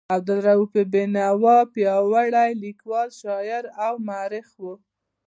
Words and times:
عبدالرؤف 0.15 0.71
بېنوا 0.93 1.57
پیاوړی 1.73 2.51
لیکوال، 2.63 3.09
شاعر 3.21 3.63
او 3.85 3.93
مورخ 4.07 4.49
و. 4.63 4.65